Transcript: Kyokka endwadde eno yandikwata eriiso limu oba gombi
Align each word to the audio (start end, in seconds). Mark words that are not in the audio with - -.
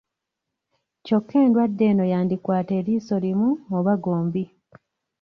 Kyokka 1.05 1.35
endwadde 1.45 1.83
eno 1.91 2.03
yandikwata 2.11 2.71
eriiso 2.79 3.15
limu 3.23 3.49
oba 3.77 3.93
gombi 4.03 4.43